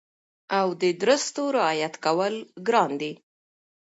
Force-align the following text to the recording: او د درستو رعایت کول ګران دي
او 0.59 0.67
د 0.81 0.83
درستو 1.01 1.41
رعایت 1.57 1.93
کول 2.05 2.33
ګران 2.67 2.91
دي 3.01 3.11